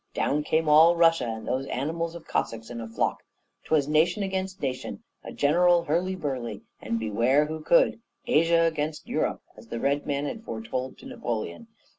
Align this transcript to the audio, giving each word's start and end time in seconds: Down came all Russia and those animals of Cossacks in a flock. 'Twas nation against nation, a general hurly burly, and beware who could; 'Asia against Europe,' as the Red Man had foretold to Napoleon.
Down 0.15 0.41
came 0.43 0.67
all 0.67 0.95
Russia 0.97 1.27
and 1.27 1.47
those 1.47 1.67
animals 1.67 2.15
of 2.15 2.25
Cossacks 2.25 2.71
in 2.71 2.81
a 2.81 2.87
flock. 2.87 3.21
'Twas 3.65 3.87
nation 3.87 4.23
against 4.23 4.59
nation, 4.59 5.03
a 5.23 5.31
general 5.31 5.83
hurly 5.83 6.15
burly, 6.15 6.63
and 6.81 6.97
beware 6.99 7.45
who 7.45 7.61
could; 7.61 7.99
'Asia 8.25 8.61
against 8.63 9.07
Europe,' 9.07 9.43
as 9.55 9.67
the 9.67 9.79
Red 9.79 10.07
Man 10.07 10.25
had 10.25 10.43
foretold 10.43 10.97
to 10.97 11.05
Napoleon. 11.05 11.67